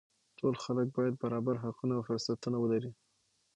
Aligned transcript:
ټول 0.39 0.53
خلک 0.63 0.87
باید 0.97 1.15
برابر 1.23 1.55
حقونه 1.63 1.93
او 1.95 2.03
فرصتونه 2.09 2.57
ولري 2.59 2.91